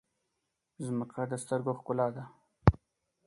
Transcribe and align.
مځکه 0.99 1.21
د 1.31 1.33
سترګو 1.43 1.71
ښکلا 1.79 2.07
ده. 2.15 2.23